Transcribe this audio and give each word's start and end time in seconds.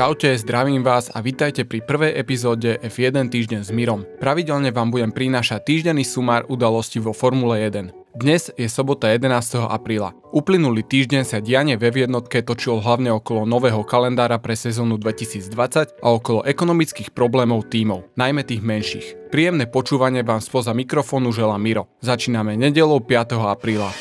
Čaute, 0.00 0.32
zdravím 0.32 0.80
vás 0.80 1.12
a 1.12 1.20
vítajte 1.20 1.68
pri 1.68 1.84
prvej 1.84 2.16
epizóde 2.16 2.80
F1 2.80 3.28
týždeň 3.28 3.60
s 3.60 3.68
Mirom. 3.68 4.08
Pravidelne 4.16 4.72
vám 4.72 4.88
budem 4.88 5.12
prinášať 5.12 5.60
týždenný 5.60 6.08
sumár 6.08 6.48
udalostí 6.48 6.96
vo 6.96 7.12
Formule 7.12 7.60
1. 7.68 8.16
Dnes 8.16 8.48
je 8.56 8.64
sobota 8.72 9.12
11. 9.12 9.60
apríla. 9.60 10.16
Uplynulý 10.32 10.88
týždeň 10.88 11.28
sa 11.28 11.44
dianie 11.44 11.76
ve 11.76 11.92
jednotke 11.92 12.40
točilo 12.40 12.80
hlavne 12.80 13.12
okolo 13.12 13.44
nového 13.44 13.84
kalendára 13.84 14.40
pre 14.40 14.56
sezónu 14.56 14.96
2020 14.96 16.00
a 16.00 16.06
okolo 16.08 16.48
ekonomických 16.48 17.12
problémov 17.12 17.68
tímov, 17.68 18.08
najmä 18.16 18.40
tých 18.40 18.64
menších. 18.64 19.28
Príjemné 19.28 19.68
počúvanie 19.68 20.24
vám 20.24 20.40
spoza 20.40 20.72
mikrofónu 20.72 21.28
želá 21.28 21.60
Miro. 21.60 21.92
Začíname 22.00 22.56
nedelou 22.56 23.04
5. 23.04 23.36
apríla. 23.36 23.92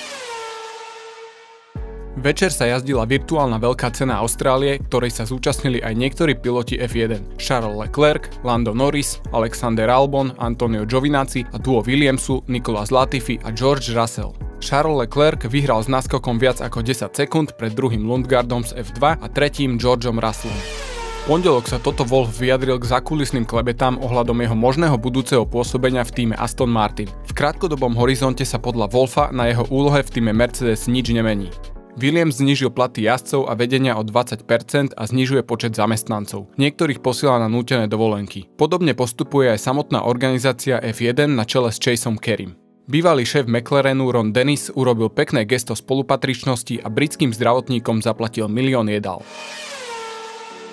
Večer 2.19 2.51
sa 2.51 2.67
jazdila 2.67 3.07
virtuálna 3.07 3.63
veľká 3.63 3.95
cena 3.95 4.19
Austrálie, 4.19 4.75
ktorej 4.91 5.15
sa 5.15 5.23
zúčastnili 5.23 5.79
aj 5.79 5.95
niektorí 5.95 6.35
piloti 6.35 6.75
F1. 6.75 7.39
Charles 7.39 7.79
Leclerc, 7.79 8.43
Lando 8.43 8.75
Norris, 8.75 9.23
Alexander 9.31 9.87
Albon, 9.87 10.35
Antonio 10.35 10.83
Giovinazzi 10.83 11.47
a 11.55 11.55
duo 11.55 11.79
Williamsu, 11.79 12.43
Nicolas 12.51 12.91
Latifi 12.91 13.39
a 13.47 13.55
George 13.55 13.95
Russell. 13.95 14.35
Charles 14.59 14.99
Leclerc 15.07 15.47
vyhral 15.47 15.79
s 15.79 15.87
náskokom 15.87 16.35
viac 16.35 16.59
ako 16.59 16.83
10 16.83 17.07
sekúnd 17.15 17.55
pred 17.55 17.71
druhým 17.71 18.03
Lundgardom 18.03 18.67
z 18.67 18.83
F2 18.83 19.15
a 19.15 19.27
tretím 19.31 19.79
Georgeom 19.79 20.20
Russellom 20.20 20.89
pondelok 21.29 21.70
sa 21.70 21.77
toto 21.77 22.01
Wolf 22.09 22.41
vyjadril 22.41 22.81
k 22.81 22.89
zakulisným 22.89 23.45
klebetám 23.45 24.01
ohľadom 24.01 24.33
jeho 24.41 24.57
možného 24.57 24.97
budúceho 24.97 25.45
pôsobenia 25.45 26.01
v 26.01 26.09
týme 26.09 26.33
Aston 26.33 26.73
Martin. 26.73 27.05
V 27.29 27.37
krátkodobom 27.37 27.93
horizonte 27.93 28.41
sa 28.41 28.57
podľa 28.57 28.89
Wolfa 28.89 29.29
na 29.29 29.45
jeho 29.45 29.61
úlohe 29.70 30.01
v 30.01 30.09
týme 30.09 30.33
Mercedes 30.33 30.89
nič 30.89 31.13
nemení. 31.13 31.54
Williams 31.98 32.37
znižil 32.37 32.70
platy 32.70 33.07
jazdcov 33.07 33.49
a 33.49 33.57
vedenia 33.57 33.98
o 33.98 34.04
20% 34.05 34.93
a 34.93 35.04
znižuje 35.07 35.41
počet 35.41 35.73
zamestnancov. 35.73 36.51
Niektorých 36.59 37.01
posiela 37.01 37.41
na 37.41 37.49
nútené 37.49 37.90
dovolenky. 37.90 38.45
Podobne 38.59 38.93
postupuje 38.93 39.49
aj 39.49 39.63
samotná 39.63 40.05
organizácia 40.05 40.77
F1 40.77 41.34
na 41.34 41.48
čele 41.48 41.73
s 41.73 41.82
Chaseom 41.82 42.21
Kerim. 42.21 42.54
Bývalý 42.90 43.26
šéf 43.26 43.45
McLarenu 43.45 44.10
Ron 44.10 44.34
Dennis 44.34 44.73
urobil 44.73 45.13
pekné 45.13 45.45
gesto 45.45 45.77
spolupatričnosti 45.77 46.82
a 46.82 46.90
britským 46.90 47.34
zdravotníkom 47.34 48.01
zaplatil 48.01 48.49
milión 48.49 48.90
jedál 48.90 49.21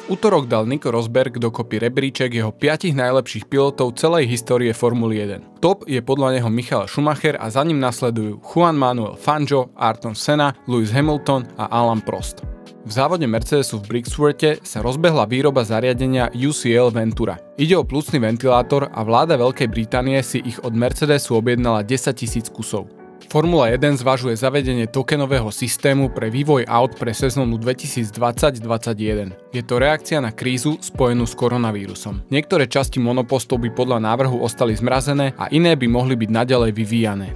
útorok 0.07 0.47
dal 0.47 0.67
Nico 0.71 0.91
Rosberg 0.95 1.39
dokopy 1.39 1.83
rebríček 1.83 2.31
jeho 2.31 2.55
5 2.55 2.95
najlepších 2.95 3.51
pilotov 3.51 3.99
celej 3.99 4.31
histórie 4.31 4.71
Formuly 4.71 5.23
1. 5.23 5.63
Top 5.63 5.83
je 5.87 5.99
podľa 5.99 6.39
neho 6.39 6.49
Michael 6.51 6.87
Schumacher 6.87 7.35
a 7.39 7.51
za 7.51 7.67
ním 7.67 7.83
nasledujú 7.83 8.39
Juan 8.43 8.79
Manuel 8.79 9.19
Fangio, 9.19 9.75
Ayrton 9.75 10.15
Senna, 10.15 10.55
Lewis 10.71 10.95
Hamilton 10.95 11.51
a 11.59 11.67
Alan 11.71 11.99
Prost. 11.99 12.47
V 12.87 12.91
závode 12.95 13.27
Mercedesu 13.27 13.83
v 13.83 13.99
Brixworthe 13.99 14.63
sa 14.63 14.79
rozbehla 14.79 15.27
výroba 15.27 15.67
zariadenia 15.67 16.31
UCL 16.31 16.95
Ventura. 16.95 17.35
Ide 17.59 17.75
o 17.75 17.83
plucný 17.83 18.23
ventilátor 18.23 18.87
a 18.95 19.03
vláda 19.03 19.35
Veľkej 19.35 19.67
Británie 19.67 20.23
si 20.23 20.39
ich 20.39 20.63
od 20.63 20.71
Mercedesu 20.71 21.35
objednala 21.35 21.83
10 21.83 22.15
tisíc 22.15 22.47
kusov. 22.47 22.96
Formula 23.27 23.69
1 23.69 24.01
zvažuje 24.01 24.39
zavedenie 24.39 24.87
tokenového 24.87 25.51
systému 25.51 26.09
pre 26.15 26.31
vývoj 26.31 26.65
aut 26.71 26.95
pre 26.95 27.11
sezónu 27.13 27.59
2020-2021. 27.59 29.35
Je 29.51 29.63
to 29.67 29.75
reakcia 29.77 30.23
na 30.23 30.31
krízu 30.33 30.79
spojenú 30.79 31.27
s 31.27 31.35
koronavírusom. 31.37 32.23
Niektoré 32.33 32.71
časti 32.71 33.03
monopostov 33.03 33.61
by 33.61 33.75
podľa 33.75 33.99
návrhu 34.01 34.41
ostali 34.41 34.79
zmrazené 34.79 35.35
a 35.37 35.51
iné 35.53 35.75
by 35.75 35.85
mohli 35.91 36.15
byť 36.15 36.31
naďalej 36.33 36.71
vyvíjané. 36.73 37.29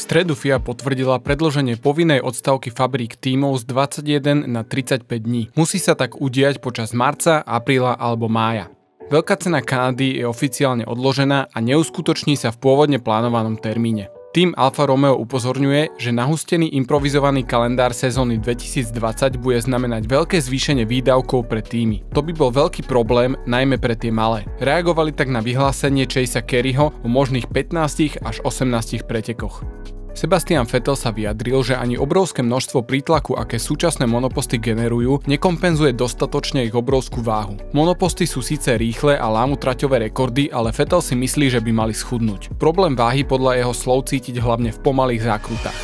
Stredu 0.00 0.32
FIA 0.32 0.56
potvrdila 0.56 1.20
predloženie 1.20 1.76
povinnej 1.76 2.24
odstavky 2.24 2.72
fabrík 2.72 3.20
tímov 3.20 3.60
z 3.60 3.68
21 3.68 4.48
na 4.48 4.64
35 4.64 5.04
dní. 5.06 5.52
Musí 5.52 5.76
sa 5.76 5.92
tak 5.92 6.16
udiať 6.16 6.56
počas 6.64 6.96
marca, 6.96 7.44
apríla 7.44 8.00
alebo 8.00 8.24
mája. 8.24 8.72
Veľká 9.10 9.34
cena 9.42 9.58
Kanady 9.58 10.22
je 10.22 10.24
oficiálne 10.24 10.86
odložená 10.86 11.50
a 11.50 11.58
neuskutoční 11.58 12.38
sa 12.38 12.54
v 12.54 12.62
pôvodne 12.62 13.02
plánovanom 13.02 13.58
termíne. 13.58 14.06
Tým 14.30 14.54
Alfa 14.54 14.86
Romeo 14.86 15.18
upozorňuje, 15.18 15.98
že 15.98 16.14
nahustený 16.14 16.78
improvizovaný 16.78 17.42
kalendár 17.42 17.90
sezóny 17.90 18.38
2020 18.38 18.94
bude 19.42 19.58
znamenať 19.58 20.06
veľké 20.06 20.38
zvýšenie 20.38 20.86
výdavkov 20.86 21.50
pre 21.50 21.58
týmy. 21.58 22.06
To 22.14 22.22
by 22.22 22.30
bol 22.30 22.54
veľký 22.54 22.86
problém, 22.86 23.34
najmä 23.50 23.82
pre 23.82 23.98
tie 23.98 24.14
malé. 24.14 24.46
Reagovali 24.62 25.10
tak 25.10 25.26
na 25.26 25.42
vyhlásenie 25.42 26.06
Chase'a 26.06 26.46
Kerryho 26.46 26.94
o 27.02 27.08
možných 27.10 27.50
15 27.50 28.22
až 28.22 28.36
18 28.46 29.02
pretekoch. 29.10 29.66
Sebastian 30.10 30.66
Vettel 30.66 30.98
sa 30.98 31.14
vyjadril, 31.14 31.62
že 31.62 31.78
ani 31.78 31.94
obrovské 31.94 32.42
množstvo 32.42 32.84
prítlaku, 32.84 33.38
aké 33.38 33.56
súčasné 33.56 34.04
monoposty 34.04 34.58
generujú, 34.58 35.22
nekompenzuje 35.24 35.94
dostatočne 35.96 36.66
ich 36.66 36.74
obrovskú 36.74 37.22
váhu. 37.22 37.56
Monoposty 37.70 38.26
sú 38.26 38.42
síce 38.42 38.74
rýchle 38.74 39.16
a 39.16 39.26
lámu 39.30 39.56
traťové 39.56 40.10
rekordy, 40.10 40.50
ale 40.50 40.74
Vettel 40.74 41.00
si 41.00 41.14
myslí, 41.14 41.54
že 41.54 41.60
by 41.62 41.70
mali 41.72 41.94
schudnúť. 41.94 42.58
Problém 42.58 42.98
váhy 42.98 43.22
podľa 43.22 43.62
jeho 43.62 43.74
slov 43.74 44.10
cítiť 44.10 44.42
hlavne 44.42 44.74
v 44.74 44.82
pomalých 44.82 45.24
zákrutách. 45.24 45.80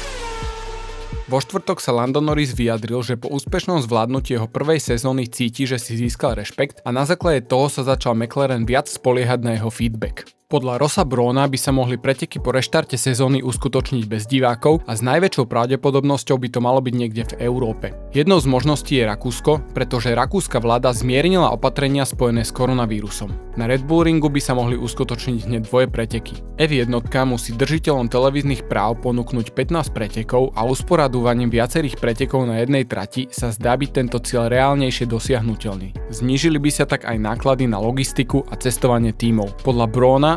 Vo 1.27 1.43
štvrtok 1.43 1.83
sa 1.83 1.91
Lando 1.91 2.23
Norris 2.23 2.55
vyjadril, 2.55 3.03
že 3.03 3.19
po 3.19 3.27
úspešnom 3.27 3.83
zvládnutí 3.83 4.39
jeho 4.39 4.47
prvej 4.47 4.79
sezóny 4.79 5.27
cíti, 5.27 5.67
že 5.67 5.75
si 5.75 5.99
získal 5.99 6.39
rešpekt 6.39 6.87
a 6.87 6.95
na 6.95 7.03
základe 7.03 7.51
toho 7.51 7.67
sa 7.67 7.83
začal 7.83 8.15
McLaren 8.15 8.63
viac 8.63 8.87
spoliehať 8.87 9.43
na 9.43 9.59
jeho 9.59 9.67
feedback. 9.67 10.36
Podľa 10.47 10.79
Rosa 10.79 11.03
Brona 11.03 11.51
by 11.51 11.59
sa 11.59 11.75
mohli 11.75 11.99
preteky 11.99 12.39
po 12.39 12.55
reštarte 12.55 12.95
sezóny 12.95 13.43
uskutočniť 13.43 14.07
bez 14.07 14.31
divákov 14.31 14.79
a 14.87 14.95
s 14.95 15.03
najväčšou 15.03 15.43
pravdepodobnosťou 15.51 16.39
by 16.39 16.49
to 16.55 16.63
malo 16.63 16.79
byť 16.79 16.95
niekde 16.95 17.27
v 17.27 17.51
Európe. 17.51 17.91
Jednou 18.15 18.39
z 18.39 18.47
možností 18.47 18.95
je 18.95 19.11
Rakúsko, 19.11 19.75
pretože 19.75 20.15
rakúska 20.15 20.63
vláda 20.63 20.95
zmiernila 20.95 21.51
opatrenia 21.51 22.07
spojené 22.07 22.47
s 22.47 22.55
koronavírusom. 22.55 23.35
Na 23.59 23.67
Red 23.67 23.91
Bull 23.91 24.07
ringu 24.07 24.31
by 24.31 24.39
sa 24.39 24.55
mohli 24.55 24.79
uskutočniť 24.79 25.51
hneď 25.51 25.63
dvoje 25.67 25.91
preteky. 25.91 26.39
F1 26.63 26.95
musí 27.27 27.51
držiteľom 27.51 28.07
televíznych 28.07 28.71
práv 28.71 29.03
ponúknuť 29.03 29.51
15 29.51 29.91
pretekov 29.91 30.55
a 30.55 30.63
usporadúvaním 30.63 31.51
viacerých 31.51 31.99
pretekov 31.99 32.47
na 32.47 32.63
jednej 32.63 32.87
trati 32.87 33.27
sa 33.35 33.51
zdá 33.51 33.75
byť 33.75 33.91
tento 33.91 34.23
cieľ 34.23 34.47
reálnejšie 34.47 35.11
dosiahnutelný. 35.11 35.91
Znížili 36.15 36.63
by 36.63 36.71
sa 36.71 36.87
tak 36.87 37.03
aj 37.03 37.19
náklady 37.19 37.67
na 37.67 37.83
logistiku 37.83 38.47
a 38.47 38.55
cestovanie 38.55 39.11
tímov. 39.11 39.67
Podľa 39.67 39.91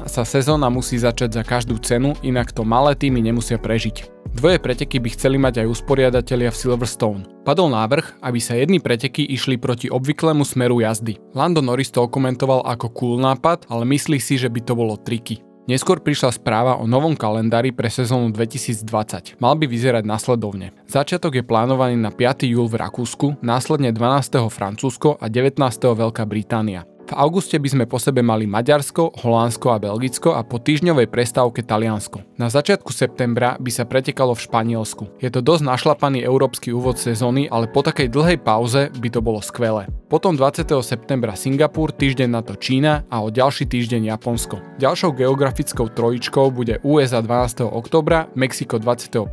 Sa 0.06 0.24
sezóna 0.24 0.70
musí 0.70 1.02
začať 1.02 1.40
za 1.40 1.44
každú 1.44 1.82
cenu, 1.82 2.16
inak 2.22 2.54
to 2.54 2.62
malé 2.62 2.94
týmy 2.94 3.20
nemusia 3.20 3.58
prežiť. 3.58 4.08
Dvoje 4.30 4.62
preteky 4.62 5.02
by 5.02 5.10
chceli 5.18 5.42
mať 5.42 5.66
aj 5.66 5.72
usporiadatelia 5.74 6.54
v 6.54 6.60
Silverstone. 6.62 7.26
Padol 7.42 7.74
návrh, 7.74 8.22
aby 8.22 8.38
sa 8.38 8.54
jedny 8.54 8.78
preteky 8.78 9.26
išli 9.26 9.58
proti 9.58 9.90
obvyklému 9.90 10.46
smeru 10.46 10.80
jazdy. 10.86 11.18
Lando 11.34 11.66
Norris 11.66 11.90
to 11.90 12.06
okomentoval 12.06 12.62
ako 12.64 12.94
cool 12.94 13.16
nápad, 13.18 13.66
ale 13.68 13.90
myslí 13.90 14.22
si, 14.22 14.38
že 14.38 14.48
by 14.48 14.62
to 14.62 14.78
bolo 14.78 14.96
triky. 15.02 15.42
Neskôr 15.70 16.02
prišla 16.02 16.34
správa 16.34 16.82
o 16.82 16.90
novom 16.90 17.14
kalendári 17.14 17.70
pre 17.70 17.94
sezónu 17.94 18.34
2020. 18.34 19.38
Mal 19.38 19.54
by 19.54 19.70
vyzerať 19.70 20.02
nasledovne. 20.02 20.74
Začiatok 20.90 21.38
je 21.38 21.46
plánovaný 21.46 21.94
na 21.94 22.10
5. 22.10 22.50
júl 22.50 22.66
v 22.66 22.82
Rakúsku, 22.82 23.38
následne 23.46 23.94
12. 23.94 24.50
Francúzsko 24.50 25.22
a 25.22 25.30
19. 25.30 25.62
Veľká 25.78 26.26
Británia. 26.26 26.90
V 27.10 27.18
auguste 27.18 27.58
by 27.58 27.66
sme 27.74 27.86
po 27.90 27.98
sebe 27.98 28.22
mali 28.22 28.46
Maďarsko, 28.46 29.26
Holandsko 29.26 29.74
a 29.74 29.82
Belgicko 29.82 30.38
a 30.38 30.46
po 30.46 30.62
týždňovej 30.62 31.10
prestávke 31.10 31.66
Taliansko. 31.66 32.22
Na 32.38 32.54
začiatku 32.54 32.94
septembra 32.94 33.58
by 33.58 33.72
sa 33.74 33.90
pretekalo 33.90 34.38
v 34.38 34.46
Španielsku. 34.46 35.18
Je 35.18 35.34
to 35.34 35.42
dosť 35.42 35.66
našlapaný 35.74 36.22
európsky 36.22 36.70
úvod 36.70 37.02
sezóny, 37.02 37.50
ale 37.50 37.66
po 37.66 37.82
takej 37.82 38.14
dlhej 38.14 38.38
pauze 38.38 38.94
by 38.94 39.10
to 39.10 39.26
bolo 39.26 39.42
skvelé. 39.42 39.90
Potom 40.06 40.38
20. 40.38 40.70
septembra 40.86 41.34
Singapur, 41.34 41.90
týždeň 41.90 42.30
na 42.30 42.46
to 42.46 42.54
Čína 42.54 43.10
a 43.10 43.26
o 43.26 43.34
ďalší 43.34 43.66
týždeň 43.66 44.14
Japonsko. 44.14 44.62
Ďalšou 44.78 45.18
geografickou 45.18 45.90
trojičkou 45.90 46.54
bude 46.54 46.78
USA 46.86 47.26
12. 47.26 47.66
oktobra, 47.66 48.30
Mexiko 48.38 48.78
25. 48.78 49.26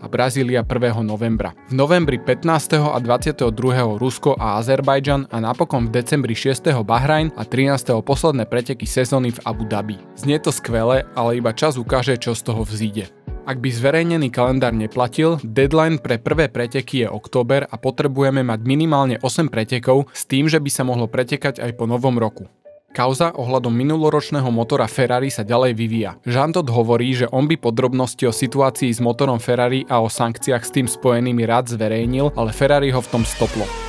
a 0.00 0.06
Brazília 0.08 0.64
1. 0.64 1.04
novembra. 1.04 1.52
V 1.68 1.76
novembri 1.76 2.16
15. 2.16 2.88
a 2.88 2.96
22. 2.96 4.00
Rusko 4.00 4.32
a 4.36 4.60
Azerbajdžan 4.60 5.28
a 5.28 5.36
napokon 5.44 5.92
v 5.92 6.00
decembri 6.00 6.32
6. 6.32 6.72
Bahrajn 6.84 7.17
a 7.34 7.42
13. 7.42 7.98
posledné 8.06 8.46
preteky 8.46 8.86
sezóny 8.86 9.34
v 9.34 9.42
Abu 9.42 9.66
Dhabi. 9.66 9.98
Znie 10.14 10.38
to 10.38 10.54
skvele, 10.54 11.02
ale 11.18 11.42
iba 11.42 11.50
čas 11.50 11.74
ukáže, 11.74 12.14
čo 12.14 12.38
z 12.38 12.46
toho 12.46 12.62
vzíde. 12.62 13.10
Ak 13.42 13.58
by 13.58 13.66
zverejnený 13.66 14.30
kalendár 14.30 14.70
neplatil, 14.70 15.42
deadline 15.42 15.98
pre 15.98 16.22
prvé 16.22 16.46
preteky 16.46 17.02
je 17.02 17.08
október 17.10 17.66
a 17.66 17.74
potrebujeme 17.74 18.46
mať 18.46 18.60
minimálne 18.62 19.16
8 19.18 19.50
pretekov 19.50 20.06
s 20.14 20.22
tým, 20.30 20.46
že 20.46 20.62
by 20.62 20.70
sa 20.70 20.86
mohlo 20.86 21.10
pretekať 21.10 21.58
aj 21.58 21.74
po 21.74 21.90
novom 21.90 22.14
roku. 22.14 22.46
Kauza 22.94 23.34
ohľadom 23.34 23.74
minuloročného 23.74 24.48
motora 24.54 24.86
Ferrari 24.86 25.34
sa 25.34 25.42
ďalej 25.42 25.72
vyvíja. 25.74 26.12
Jean 26.22 26.54
hovorí, 26.54 27.10
že 27.18 27.26
on 27.34 27.50
by 27.50 27.58
podrobnosti 27.58 28.22
o 28.22 28.32
situácii 28.32 28.94
s 28.94 29.02
motorom 29.02 29.42
Ferrari 29.42 29.82
a 29.90 29.98
o 29.98 30.06
sankciách 30.06 30.62
s 30.62 30.70
tým 30.70 30.86
spojenými 30.86 31.42
rád 31.42 31.74
zverejnil, 31.74 32.32
ale 32.38 32.54
Ferrari 32.54 32.94
ho 32.94 33.02
v 33.02 33.10
tom 33.10 33.26
stoplo 33.26 33.87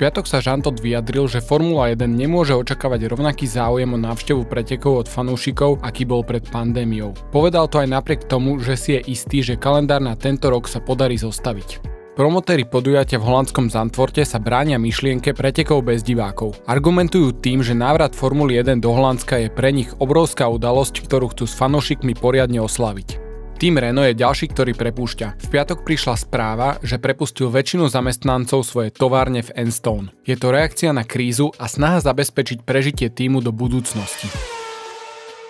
piatok 0.00 0.24
sa 0.24 0.40
Žantot 0.40 0.80
vyjadril, 0.80 1.28
že 1.28 1.44
Formula 1.44 1.92
1 1.92 2.08
nemôže 2.08 2.56
očakávať 2.56 3.12
rovnaký 3.12 3.44
záujem 3.44 3.92
o 3.92 4.00
návštevu 4.00 4.48
pretekov 4.48 5.04
od 5.04 5.06
fanúšikov, 5.12 5.84
aký 5.84 6.08
bol 6.08 6.24
pred 6.24 6.40
pandémiou. 6.40 7.12
Povedal 7.28 7.68
to 7.68 7.84
aj 7.84 7.92
napriek 7.92 8.24
tomu, 8.24 8.56
že 8.64 8.80
si 8.80 8.96
je 8.96 9.04
istý, 9.12 9.44
že 9.44 9.60
kalendár 9.60 10.00
na 10.00 10.16
tento 10.16 10.48
rok 10.48 10.64
sa 10.64 10.80
podarí 10.80 11.20
zostaviť. 11.20 12.00
promotéri 12.16 12.64
podujatia 12.64 13.20
v 13.20 13.28
holandskom 13.28 13.68
Zantvorte 13.68 14.24
sa 14.24 14.40
bránia 14.40 14.80
myšlienke 14.80 15.36
pretekov 15.36 15.84
bez 15.84 16.00
divákov. 16.00 16.56
Argumentujú 16.64 17.36
tým, 17.36 17.60
že 17.60 17.76
návrat 17.76 18.16
Formuly 18.16 18.56
1 18.56 18.80
do 18.80 18.92
Holandska 18.92 19.36
je 19.36 19.52
pre 19.52 19.68
nich 19.68 19.92
obrovská 20.00 20.48
udalosť, 20.48 21.04
ktorú 21.04 21.32
chcú 21.36 21.44
s 21.44 21.56
fanošikmi 21.56 22.16
poriadne 22.16 22.60
oslaviť. 22.64 23.19
Tým 23.60 23.76
Renault 23.76 24.08
je 24.08 24.16
ďalší, 24.16 24.56
ktorý 24.56 24.72
prepúšťa. 24.72 25.36
V 25.36 25.46
piatok 25.52 25.84
prišla 25.84 26.16
správa, 26.16 26.80
že 26.80 26.96
prepustil 26.96 27.52
väčšinu 27.52 27.92
zamestnancov 27.92 28.64
svojej 28.64 28.88
továrne 28.88 29.44
v 29.44 29.52
Enstone. 29.52 30.16
Je 30.24 30.32
to 30.32 30.48
reakcia 30.48 30.96
na 30.96 31.04
krízu 31.04 31.52
a 31.60 31.68
snaha 31.68 32.00
zabezpečiť 32.00 32.64
prežitie 32.64 33.12
týmu 33.12 33.44
do 33.44 33.52
budúcnosti. 33.52 34.32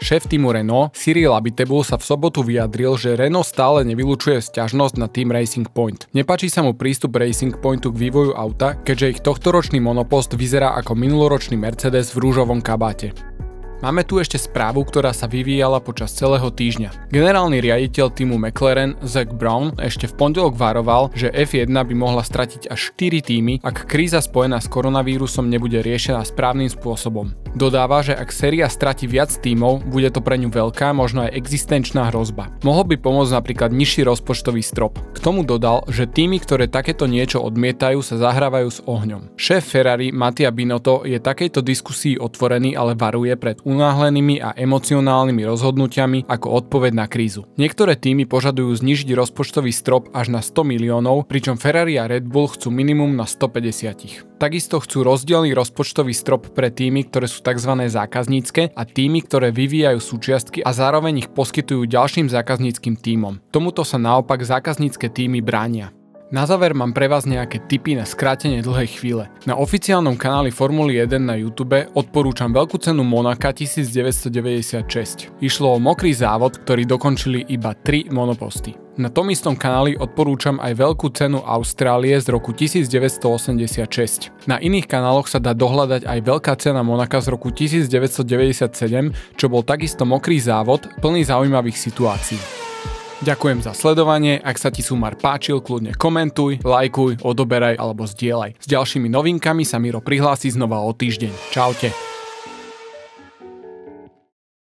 Šéf 0.02 0.26
týmu 0.26 0.50
Renault, 0.50 0.90
Cyril 0.98 1.30
Abiteboul 1.30 1.86
sa 1.86 2.02
v 2.02 2.08
sobotu 2.10 2.42
vyjadril, 2.42 2.98
že 2.98 3.14
Renault 3.14 3.46
stále 3.46 3.86
nevylučuje 3.86 4.42
sťažnosť 4.42 4.98
na 4.98 5.06
tým 5.06 5.30
Racing 5.30 5.70
Point. 5.70 6.10
Nepačí 6.10 6.50
sa 6.50 6.66
mu 6.66 6.74
prístup 6.74 7.14
Racing 7.14 7.62
Pointu 7.62 7.94
k 7.94 8.10
vývoju 8.10 8.34
auta, 8.34 8.74
keďže 8.74 9.06
ich 9.06 9.20
tohtoročný 9.22 9.78
monopost 9.78 10.34
vyzerá 10.34 10.74
ako 10.82 10.98
minuloročný 10.98 11.54
Mercedes 11.54 12.10
v 12.10 12.26
rúžovom 12.26 12.58
kabáte. 12.58 13.14
Máme 13.80 14.04
tu 14.04 14.20
ešte 14.20 14.36
správu, 14.36 14.84
ktorá 14.84 15.08
sa 15.16 15.24
vyvíjala 15.24 15.80
počas 15.80 16.12
celého 16.12 16.52
týždňa. 16.52 17.08
Generálny 17.08 17.64
riaditeľ 17.64 18.12
týmu 18.12 18.36
McLaren 18.36 18.92
Zach 19.00 19.32
Brown 19.32 19.72
ešte 19.80 20.04
v 20.04 20.20
pondelok 20.20 20.52
varoval, 20.52 21.08
že 21.16 21.32
F1 21.32 21.72
by 21.72 21.94
mohla 21.96 22.20
stratiť 22.20 22.68
až 22.68 22.92
4 22.92 23.24
týmy, 23.24 23.64
ak 23.64 23.88
kríza 23.88 24.20
spojená 24.20 24.60
s 24.60 24.68
koronavírusom 24.68 25.48
nebude 25.48 25.80
riešená 25.80 26.20
správnym 26.28 26.68
spôsobom. 26.68 27.32
Dodáva, 27.56 28.04
že 28.04 28.12
ak 28.12 28.28
séria 28.36 28.68
strati 28.68 29.08
viac 29.08 29.32
tímov, 29.32 29.88
bude 29.88 30.12
to 30.12 30.20
pre 30.20 30.36
ňu 30.36 30.52
veľká, 30.52 30.92
možno 30.92 31.24
aj 31.24 31.34
existenčná 31.34 32.12
hrozba. 32.12 32.52
Mohol 32.60 32.94
by 32.94 32.96
pomôcť 33.00 33.32
napríklad 33.32 33.72
nižší 33.72 34.04
rozpočtový 34.04 34.60
strop. 34.60 35.00
K 35.16 35.24
tomu 35.24 35.42
dodal, 35.42 35.88
že 35.88 36.04
týmy, 36.04 36.36
ktoré 36.44 36.68
takéto 36.68 37.08
niečo 37.08 37.40
odmietajú, 37.40 38.04
sa 38.04 38.20
zahrávajú 38.20 38.68
s 38.68 38.84
ohňom. 38.84 39.34
Šéf 39.40 39.72
Ferrari 39.72 40.12
Mattia 40.12 40.52
Binotto 40.52 41.02
je 41.08 41.16
takejto 41.16 41.64
diskusii 41.64 42.20
otvorený, 42.20 42.76
ale 42.76 42.92
varuje 42.94 43.34
pred 43.40 43.58
unáhlenými 43.70 44.42
a 44.42 44.50
emocionálnymi 44.58 45.46
rozhodnutiami 45.46 46.26
ako 46.26 46.66
odpoveď 46.66 46.92
na 46.98 47.06
krízu. 47.06 47.46
Niektoré 47.54 47.94
týmy 47.94 48.26
požadujú 48.26 48.74
znižiť 48.74 49.14
rozpočtový 49.14 49.70
strop 49.70 50.10
až 50.10 50.34
na 50.34 50.42
100 50.42 50.66
miliónov, 50.66 51.30
pričom 51.30 51.54
Ferrari 51.54 51.94
a 52.02 52.10
Red 52.10 52.26
Bull 52.26 52.50
chcú 52.50 52.74
minimum 52.74 53.14
na 53.14 53.30
150. 53.30 54.40
Takisto 54.40 54.80
chcú 54.80 55.04
rozdielný 55.04 55.52
rozpočtový 55.54 56.16
strop 56.16 56.50
pre 56.56 56.72
týmy, 56.72 57.06
ktoré 57.06 57.28
sú 57.28 57.44
tzv. 57.44 57.76
zákaznícke 57.86 58.72
a 58.72 58.82
týmy, 58.82 59.22
ktoré 59.28 59.52
vyvíjajú 59.52 60.00
súčiastky 60.00 60.64
a 60.64 60.72
zároveň 60.72 61.22
ich 61.22 61.28
poskytujú 61.30 61.86
ďalším 61.86 62.32
zákazníckým 62.32 62.96
týmom. 62.96 63.38
Tomuto 63.52 63.84
sa 63.84 64.00
naopak 64.00 64.40
zákaznícke 64.40 65.12
týmy 65.12 65.44
bránia. 65.44 65.92
Na 66.30 66.46
záver 66.46 66.78
mám 66.78 66.94
pre 66.94 67.10
vás 67.10 67.26
nejaké 67.26 67.58
tipy 67.66 67.98
na 67.98 68.06
skrátenie 68.06 68.62
dlhej 68.62 69.02
chvíle. 69.02 69.26
Na 69.50 69.58
oficiálnom 69.58 70.14
kanáli 70.14 70.54
Formuly 70.54 71.02
1 71.02 71.18
na 71.18 71.34
YouTube 71.34 71.90
odporúčam 71.90 72.54
veľkú 72.54 72.78
cenu 72.78 73.02
Monaka 73.02 73.50
1996. 73.50 75.34
Išlo 75.42 75.74
o 75.74 75.82
mokrý 75.82 76.14
závod, 76.14 76.62
ktorý 76.62 76.86
dokončili 76.86 77.50
iba 77.50 77.74
3 77.74 78.14
monoposty. 78.14 78.78
Na 78.94 79.10
tom 79.10 79.34
istom 79.34 79.58
kanáli 79.58 79.98
odporúčam 79.98 80.62
aj 80.62 80.70
veľkú 80.78 81.10
cenu 81.10 81.42
Austrálie 81.42 82.14
z 82.22 82.30
roku 82.30 82.54
1986. 82.54 84.30
Na 84.46 84.62
iných 84.62 84.86
kanáloch 84.86 85.26
sa 85.26 85.42
dá 85.42 85.50
dohľadať 85.50 86.06
aj 86.06 86.18
veľká 86.30 86.54
cena 86.62 86.86
Monaka 86.86 87.18
z 87.18 87.34
roku 87.34 87.50
1997, 87.50 88.70
čo 89.34 89.46
bol 89.50 89.66
takisto 89.66 90.06
mokrý 90.06 90.38
závod 90.38 90.86
plný 91.02 91.26
zaujímavých 91.26 91.74
situácií. 91.74 92.59
Ďakujem 93.20 93.60
za 93.60 93.76
sledovanie, 93.76 94.40
ak 94.40 94.56
sa 94.56 94.72
ti 94.72 94.80
sumar 94.80 95.12
páčil, 95.12 95.60
kľudne 95.60 95.92
komentuj, 95.92 96.64
lajkuj, 96.64 97.20
odoberaj 97.20 97.76
alebo 97.76 98.08
zdieľaj. 98.08 98.56
S 98.56 98.64
ďalšími 98.64 99.12
novinkami 99.12 99.60
sa 99.60 99.76
Miro 99.76 100.00
prihlási 100.00 100.48
znova 100.48 100.80
o 100.80 100.96
týždeň. 100.96 101.52
Čaute. 101.52 101.92